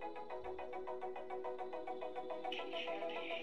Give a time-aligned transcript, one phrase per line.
[0.00, 0.12] Thank
[3.30, 3.41] you.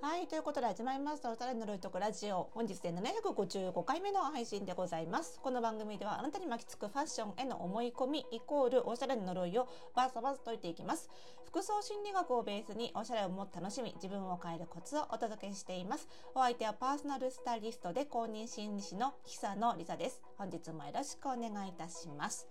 [0.00, 2.48] はいということで始まりましたおしゃれのロイトクラジオ。
[2.54, 5.40] 本日で755回目の配信でございます。
[5.42, 11.10] この番組ではあなたに巻きつくファッションへの思い込みイコールおしゃれの呪いをバサバー解いていきます。
[11.46, 16.06] 服装心理学をベースにおしゃれをもっと楽しみ自分を変えるコツをお届けしています。
[16.32, 20.22] お相手はパーソナルスタイリストで公認心理師の久野里沙です。
[20.36, 22.46] 本日もよろしくお願いいたします。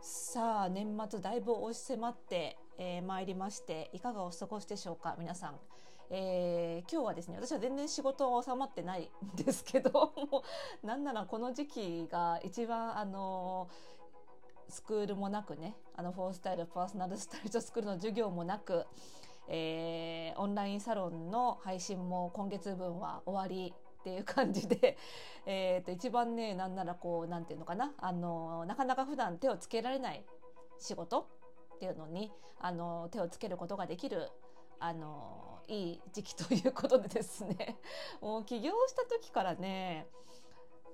[0.00, 5.58] さあ年末だいぶ押し迫って、えー、りましていかがお過ごしでしょうか皆さん。
[6.10, 9.90] えー、今日はですね私は全然仕事は収まってないんですけど
[10.30, 10.42] も
[10.82, 13.68] うなんならこの時期が一番あの
[14.68, 18.86] スクールもなくねあのフォースタイルパーソナルスタイルスクールの授業もなく、
[19.48, 24.96] えー、オンラインサロンの配信も今月分は終わりっていう感じで、
[25.44, 30.24] えー、と一番ねなんならこうなんていうのかなあのなかなか普段手をつけられない
[30.78, 31.26] 仕事
[31.74, 34.30] っていうのにあの手をつけることができる
[34.80, 37.78] あのいい時期ということでですね。
[38.20, 40.06] もう起業した時からね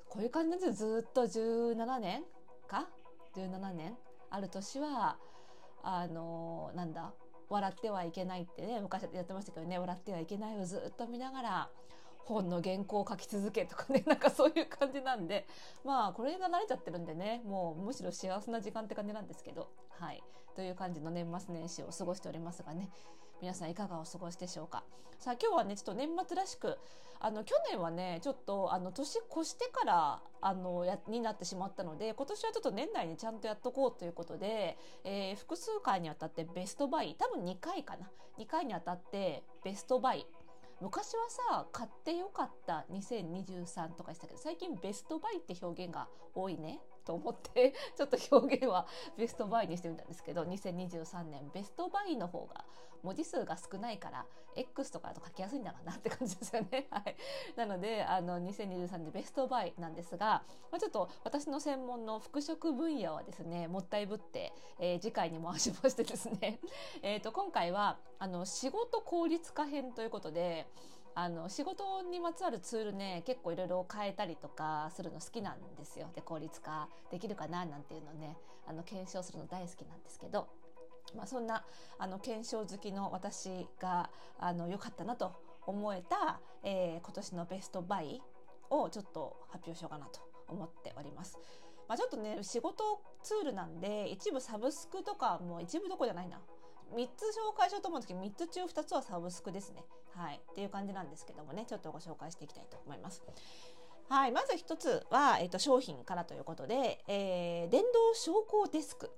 [0.08, 2.24] こういう感じでずっと17年
[2.66, 2.88] か
[3.34, 3.96] ？17年？
[4.30, 5.16] ある年は
[5.82, 7.12] あのなんだ？
[7.48, 11.70] 笑ってはいけないってね昔やってましたけどね笑ってはいけないをずっと見ながら
[12.24, 15.46] 本の原稿を書き続けとかね なんかそういう感じなんで
[15.84, 19.68] まあこれが慣れちゃってるんでねもうむしろ幸せな時間って感じなんですけど。
[19.90, 20.22] はい。
[20.54, 22.88] という感じの年末年始を過ごしておりますがね。
[23.44, 24.84] 皆さんいかがお過ごしでしょうか？
[25.18, 26.78] さあ今日はねちょっと年末らしく
[27.20, 40.26] あの去年はねちょっとあの年越してからあのやになってしまったので今年はちょっと年内にちゃんとやっとこうということで、えー、複数回にわたってベストバイ多分2回かな？2回にわたってベストバイ。
[40.80, 46.80] 昔はさ買ってよかった2023とかしたけど最近ベストバイって表現が多いね。
[47.04, 52.64] と思って ちょっと表現はベストバイにしてみたんですけど2023年ベストバイの方が
[53.04, 54.26] 文字数が少ないから
[54.56, 56.86] X とかだと書きやすいんだろうなって感じですよね。
[56.90, 57.16] はい、
[57.56, 66.60] なのであの2023年ベストバイなんですが、まあ、ちょっと私の専門の服飾分野はですねもったいぶって、えー、次回に回しましてですね
[67.02, 70.66] えと今回はあの仕事効率化編ということで
[71.16, 78.36] あの仕事にまつわるツールね結構いろいろ変えたりとかするの好きなんですよで効率化できるかななんていうのね
[78.66, 80.48] あの検証するの大好きなんですけど、
[81.16, 81.64] まあ、そんな
[81.98, 85.32] あの検証好きの私があの良かったなと
[85.66, 88.20] 思えた、えー、今年のベストバイ
[88.70, 91.38] をちょっと発表しようかなと思っております。
[91.88, 96.40] まあ、ちょっとね仕事ツールなんで一部サブスクとかもう一部どこじゃないな
[96.94, 99.84] 3つ紹介しようと思うんですけど3つ中2つはサブスクですね。
[100.16, 101.64] はい、っていう感じなんですけどもね。
[101.66, 103.22] ちょっとご紹介していきたいと思います。
[104.08, 109.10] はい、まず1つは、えーと、商品からということで、えー、電動昇降デスク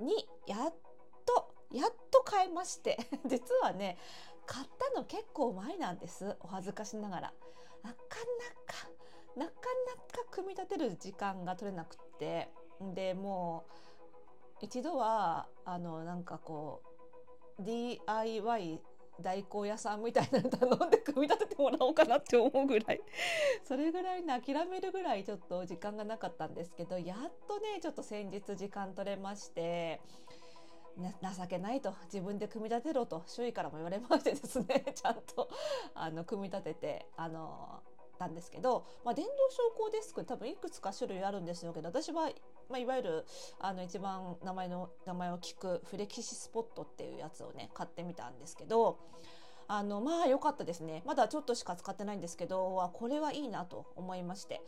[0.00, 0.74] にやっ
[1.24, 2.98] とやっと買いまして。
[3.26, 3.98] 実はね
[4.46, 6.36] 買ったの結構前なんです。
[6.40, 7.34] お恥ずかしながら。
[7.82, 7.96] なかな
[8.66, 8.88] か
[9.34, 9.52] なか
[9.86, 9.94] な
[10.24, 12.52] か組み立てる時間が取れなくって。
[12.80, 13.64] でも
[14.60, 16.82] う一度はあのなんかこ
[17.58, 18.82] う DIY
[19.20, 23.00] 代行屋さんみたいなの頼んで組み立ててもらおうかなって思うぐらい
[23.64, 30.00] それぐらいに諦めるぐらいちょっと時間がなかったんですけどやっとねちょっと先日時間取れまして。
[30.94, 35.48] 情けないと自分で組み立てろと周囲からも言われましてですね ちゃんと
[35.94, 37.82] あの組み立ててあの
[38.22, 42.30] たんですけど、まあ、電動昇降デスク多分いくつか種類あるんですけど私は、
[42.70, 43.24] まあ、いわゆる
[43.58, 48.98] あの一番名前の名前を聞くフレキシスポットっていうやつをね買ってみたんですけど
[49.68, 51.02] あのまあ良かったですね。
[51.06, 54.60] まだちょっとしか使ってないんですけどこれはいいなと思いまして。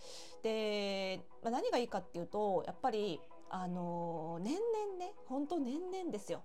[0.42, 6.42] で、まあ、何がいいかっていうとやっぱりあの年々ね本当年々ですよ。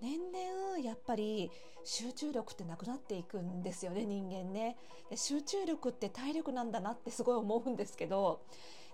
[0.00, 1.50] 年々やっぱり
[1.84, 4.76] 集中力ってなくなっていくんですよね人間ね。
[5.10, 8.42] で集中力って体力なんだなってすごい思うんですけど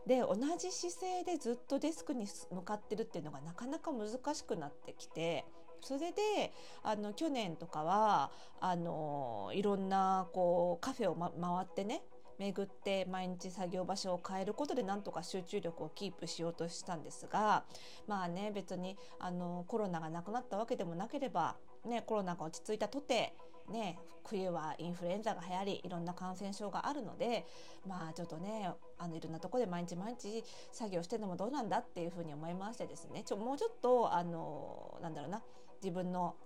[0.06, 5.45] で同じ姿勢でずっとデスクに向かってるっていうのがなかなか難しくなってきて
[5.80, 6.53] それで
[6.83, 8.30] あの去年とかは
[8.60, 12.03] あのいろんなこうカフェを、ま、回ってね
[12.39, 17.65] 巡って毎日作業場所を変えることでなんとか集中力をキープしようとしたんですが
[18.07, 23.34] まあね別にあのコロナがなくなったわけでもなければ、ね、コロナが落ち着いたとて
[23.71, 27.47] ね、冬はインフルエンザが流行りいろんな感染症があるので
[27.86, 35.42] まあちょっとねあのいろんなとこで毎日毎日作業してるのもどうなんだっていうふうに思いましてですねちょもうちょっとあのなんだろうな
[35.83, 36.36] 自分の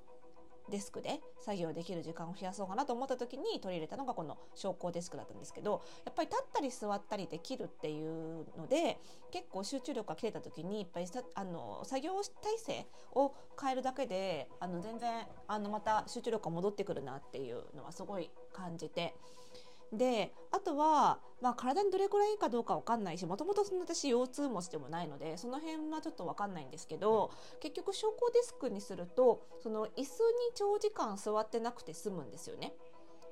[0.70, 8.98] デスクで作業できる時間を増やそうかなと思った時に取り入れたのがこの昇降デスクだったんですけどやっぱり立ったり座ったりできるっていうので
[9.30, 19.14] 結構集中力が切れた時にやっぱりあの作業体制を変えるだけであの全然あのまた集中力が戻ってくるなっていうのはすごい感じて。
[19.92, 27.30] であとは、まあ、体にどれくらいいいかどうか分かんないしもともと私腰痛持ちでもないのでその辺はちょっと分かんないんですけど
[27.60, 30.04] 結局昇降デスクにするとその椅子に
[30.54, 32.74] 長時間座ってなくて済むんですよね。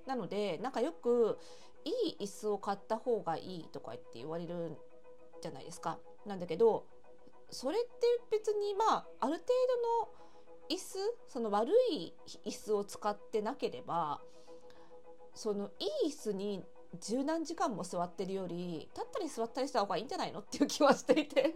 [0.06, 1.38] なのでなんかよく
[1.85, 4.76] いい椅子を買った方がいいとか言って言われる
[5.43, 5.99] じゃないですか。
[6.25, 6.87] なんだけど
[7.50, 7.88] それって
[8.31, 9.44] 別にまあある程
[10.00, 10.26] 度の
[10.69, 10.99] 椅子
[11.29, 12.14] その悪い
[12.44, 14.20] 椅子を使ってなければ
[15.37, 16.65] そのいい椅子に
[16.99, 21.55] 十何時間も座ってるより立ったり座ったりした方がいいんじゃないのっていう気はしていて。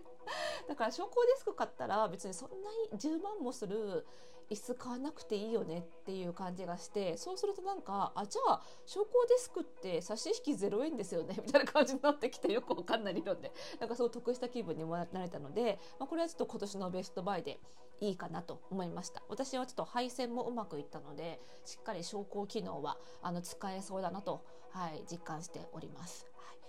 [0.68, 2.56] だから昇降デスク買ったら別にそんな
[2.92, 4.06] に10万もする
[4.50, 17.60] 椅子買わなくていいよねっていう感じがしてそうするとなんかあじゃあ昇降デスクって差し引き0円ですよねみたいな感じになってきてよくわかんない理論でなんかそう得した気分にもなれたので、まあ、これはちょっと今年のベストバイで
[18.00, 26.26] いいかなと思いました私はちょっと配線もうまくいったのでしっかり昇降機能はあの使えそうだなと、はい、実感しております。
[26.36, 26.60] はい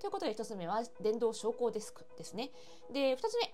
[0.00, 2.50] ということで1つ目は電動昇降デスクですね。
[2.90, 3.52] で2つ目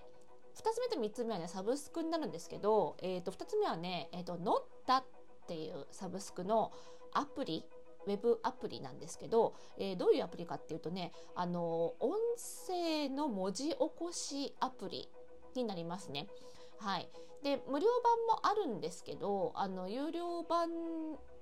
[0.57, 5.03] 2つ目と3つ目はねサブスクになるんですけど、えー、と2つ目はね、えーと、ノッタっ
[5.47, 6.71] ていうサブスクの
[7.13, 7.63] アプリ
[8.07, 12.17] ウェブアプリなんですけど、えー、どういうアプリかっていうとねあの音
[12.67, 15.09] 声の文字起こしアプリ
[15.55, 16.27] になりますね。
[16.79, 17.09] はい、
[17.43, 20.69] で無料版もあるんですけどあの有料版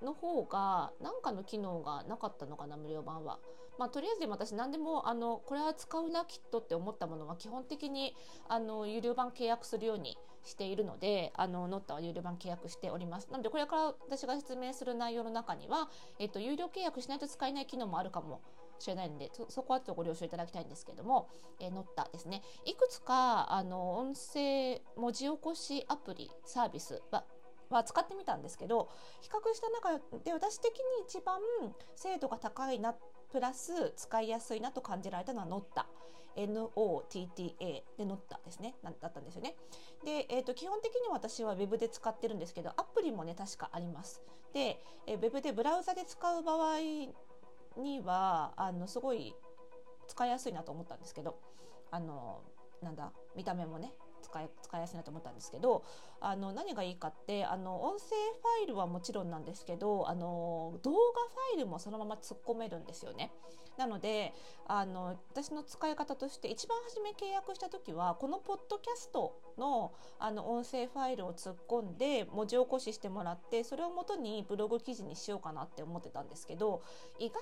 [0.01, 3.39] の方が何かの機能がなかったのかな無料版は。
[3.77, 8.15] まあ、とりあえず私何でもあのこれは使うなきっとって思ったものは基本的に
[8.47, 13.29] あの有料版契約するようにしているのであのノッタは有料版契約しております。
[13.31, 15.89] なのでこれから私が説明する内容の中には、
[16.19, 18.41] えっと、有料契約しないと使えない機能もあるかも
[18.79, 21.29] しれないのでそこはちょっとご了承いただきたいんですけども、
[21.59, 22.43] えー、ノッタですね。
[22.65, 27.23] いくつかあの音声文字起こしアプリサービスは
[27.69, 28.89] は使ってみたんですけど
[29.21, 31.39] 比較した中で私的に一番
[31.95, 32.97] 精度が高いなっ
[33.31, 35.87] プラス使いやすいなと感じられたのはノッタ
[36.35, 37.55] NOTTA
[37.97, 38.75] でノッタですね。
[38.83, 39.55] だったんですよね。
[40.03, 44.21] で、えーと、基本的に私は Web で使ってるんですけどアプリもね確かあります。
[44.53, 46.79] で、えー、Web でブラウザで使う場合
[47.77, 49.33] にはあのすごい
[50.07, 51.39] 使いやすいなと思ったんですけど
[51.91, 52.41] あの
[52.81, 53.93] なんだ見た目もね
[54.25, 55.83] 使い使いやすいなと思ったんですけど
[56.19, 63.31] あの何がいいかってあの音声ファイルはもちろんなんですけどあの動画ファイルもそのまま突っ込めるんですよね。
[63.77, 64.33] なので
[64.67, 76.81] あの私の使い方として一番初め契約した時はこのポッドキャストのあの音声ファイルを突っ込んで文字起こししてもらってそれをもとにブログ記事にしようかなって思ってたんですけど
[77.19, 77.35] 意外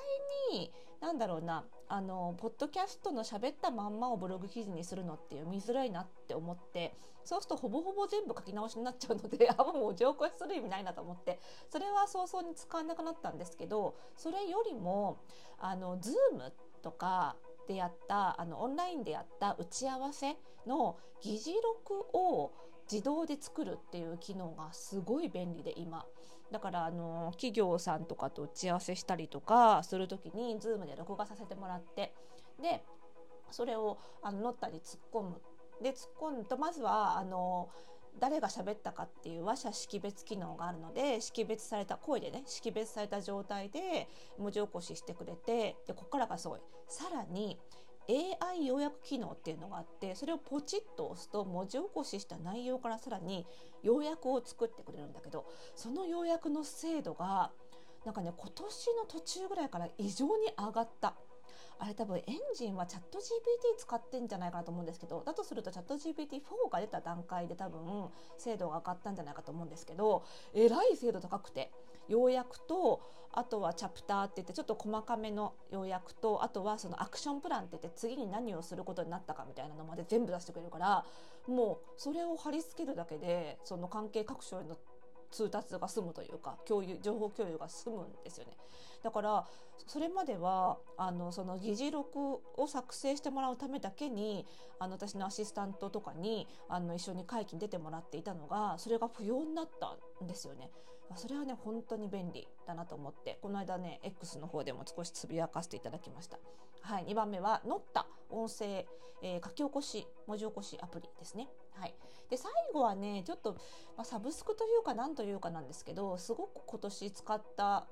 [0.51, 0.71] に
[1.01, 11.39] なんだろうなあのポッドキャストの喋ったまんまをブログ記事にするのって見づらいなって思ってそうするとほぼほぼ全部書き直しになっちゃうので あもう上超する意味ないなと思って
[11.69, 15.17] それは早々に使わなくなったんですけどそれよりも
[15.57, 16.51] あの Zoom
[16.81, 17.35] とか
[17.67, 20.35] でやったあのオンラインでやった打ち合わせ
[20.67, 22.51] の議事録を
[22.91, 26.05] 自動で作るっていう機能がすごい便利で今。
[26.51, 32.13] だからあの企業さんとかと打ち合わせしたりとかする時に Zoom で録画させてもらって。
[32.61, 32.83] で
[33.49, 35.41] それをあのノッタに突っ込む。
[35.81, 37.69] で突っ込むとまずはあの
[38.19, 47.57] 誰が喋ったかっていう話者識別機能があるので識別された声でね識別された状態で文字起こししてくれてでここからがすごいさらに
[48.09, 53.45] AI 要約機能っていうのがあってそれをポチッと押すと文字起こしした内容からさらに
[53.81, 57.51] 要約を作ってくれるんだけどその要約の精度が
[58.05, 61.15] なんかね今年の途中ぐらいから異常に上がった。
[61.79, 62.23] あれ多分エン
[62.55, 71.71] ジンはチャット GPT 使ってんじゃないかなと思うんですけどだとするとチャット GPT4 が出た段階で多分精度が上がったんじゃないかと思うんですけどえらい精度高くて
[72.07, 73.01] 要約と
[73.31, 81.05] あとはチャプターって言ってちょっと細かめの要約とあとはそのアクションプランって言って次に何をすることになったかみたいなのまで全部出してくれるから
[81.47, 84.77] もうそれを貼り付けるだけでその関係各所への
[85.31, 88.53] 通達が済むというか共有情報共有が済むんですよね。
[89.03, 89.45] だから
[89.85, 94.45] それまではあのその議事録を作成してもらうためだけに
[94.79, 100.71] あの私のアシスタントとかにあの一緒に会議に出てもらっていたのがそれが不要になったんですよね。
[101.15, 106.39] それはね本当に便利だなと思ってこの間ね X の方でも少しつぶやかせていただきました。
[106.81, 108.85] はい、2番目は乗った音声、
[109.21, 111.49] えー、書き起こし文字起こしアプリですね。
[111.75, 111.93] はい、
[112.29, 113.53] で最後はねちょっと、
[113.97, 117.87] まあ、サブスクというか何というかなんですけどすごく今年使った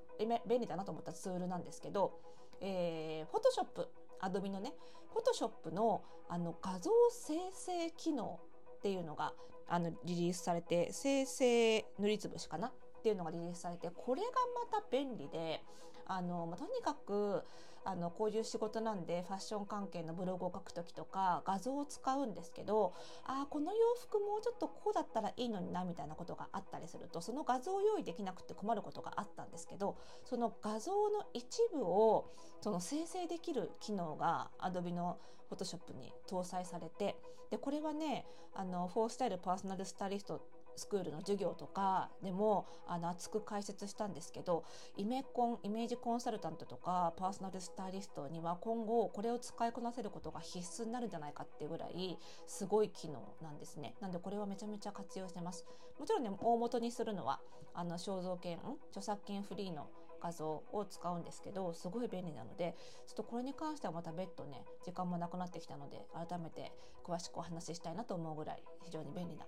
[0.47, 2.19] 便利だなと思ったツールなんですけど、
[2.61, 3.87] えー、フォトショップ
[4.19, 4.73] アドビのね
[5.11, 8.39] フォトショップのあの画像生成機能
[8.77, 9.33] っていうのが
[9.67, 14.27] あのリリースされて生成塗りつぶしかなっていうのがリリースされてこれが
[14.71, 15.63] また便利で
[16.05, 17.43] あの、とにかく
[17.83, 22.93] あのこういう仕事なんでファッション関係のブログを書く時とか画像を使うんですけど
[23.25, 32.29] あこの洋服もうちょっとこうだったらいいのになみたいなことがあったりするとその画像を用意できなくて困ることがあったんですけどその画像の一部を
[32.61, 35.17] その生成できる機能が Adobe の
[35.49, 37.15] Photoshop に搭載されて
[37.49, 40.41] でこれはねあのフォースタイルパーソナルスタイリスト
[40.75, 44.63] スクールの授業とかでもあの熱く解説したんですけど
[44.97, 53.95] イメコンイメージコンサルタントとかパーソナルスタイリストには今後これを使いこなせることが必須になるんじゃないかっていうぐらいすごい機能なんですね。
[54.01, 55.65] なんでこれはめちゃめちゃ活用してます。
[55.99, 57.39] もちろんね大元にするのは
[57.73, 58.59] あの肖像権
[58.89, 59.87] 著作権フリーの
[60.21, 62.75] 画像を使うんですけどすごい便利なので
[63.07, 66.71] ちょっとこれに関してはまた別途ね時間もなくなってきたので改めて
[67.03, 69.45] 詳しくお話ししたいなと思うぐらい非常に便利な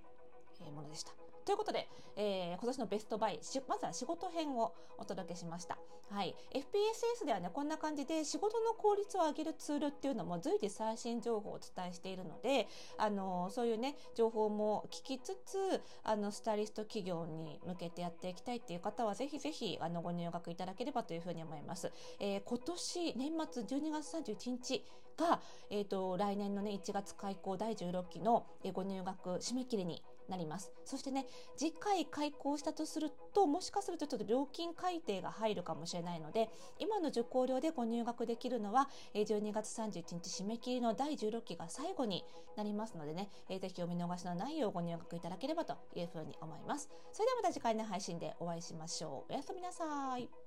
[0.72, 1.12] ものでした。
[1.46, 5.78] ということで、えー、今年のベストバイまずは仕事編をお届けしました。
[6.10, 12.68] はい、FPSS ではねこんな感じで仕事の効率を上げるツールっていうのも随時最新情報をお伝えしているので
[12.98, 21.92] あのそういうね情報も聞きつつあのスタイリスト企業に向けてやっていきたいっていう方はぜひぜひあのご入学いただければというふうに思います。
[22.20, 24.86] えー、今年年末12月31日
[25.18, 30.72] が、えーと、来年のね1月開校第16期のご入学締め切りになります。
[30.86, 31.26] そしてね、
[31.58, 42.24] 次回開校したとすると、もしかするとちょっと料金改定が入るかもしれないので、今の受講料でご入学できるのは、12月31日締め切りの第16期が最後に
[42.56, 46.90] なりますのでね、ぜひお見逃しのないようご入学いただければというふうに思います。
[47.12, 49.34] それではまた次回の配信でお会いしましょう。
[49.34, 50.43] おやすみなさい。